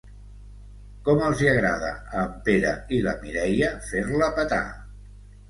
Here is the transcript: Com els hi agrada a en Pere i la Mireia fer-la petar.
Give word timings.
Com 1.09 1.19
els 1.25 1.43
hi 1.43 1.49
agrada 1.51 1.91
a 1.99 2.23
en 2.23 2.33
Pere 2.49 2.73
i 2.99 3.03
la 3.09 3.15
Mireia 3.27 3.71
fer-la 3.93 4.33
petar. 4.41 4.61